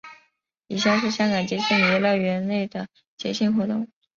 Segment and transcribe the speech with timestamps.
[0.65, 2.87] 以下是香港迪士尼乐园内的
[3.19, 3.87] 节庆活动。